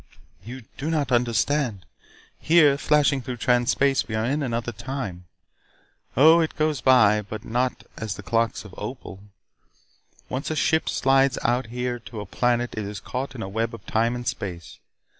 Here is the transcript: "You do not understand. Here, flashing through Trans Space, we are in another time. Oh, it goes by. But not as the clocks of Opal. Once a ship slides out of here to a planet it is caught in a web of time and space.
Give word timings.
"You 0.43 0.63
do 0.79 0.89
not 0.89 1.11
understand. 1.11 1.85
Here, 2.39 2.75
flashing 2.79 3.21
through 3.21 3.37
Trans 3.37 3.69
Space, 3.69 4.07
we 4.07 4.15
are 4.15 4.25
in 4.25 4.41
another 4.41 4.71
time. 4.71 5.25
Oh, 6.17 6.39
it 6.39 6.55
goes 6.55 6.81
by. 6.81 7.21
But 7.21 7.45
not 7.45 7.83
as 7.97 8.15
the 8.15 8.23
clocks 8.23 8.65
of 8.65 8.73
Opal. 8.79 9.23
Once 10.27 10.49
a 10.49 10.55
ship 10.55 10.89
slides 10.89 11.37
out 11.43 11.65
of 11.65 11.71
here 11.71 11.99
to 11.99 12.19
a 12.19 12.25
planet 12.25 12.73
it 12.75 12.83
is 12.85 12.99
caught 12.99 13.35
in 13.35 13.43
a 13.43 13.47
web 13.47 13.75
of 13.75 13.85
time 13.85 14.15
and 14.15 14.27
space. 14.27 14.79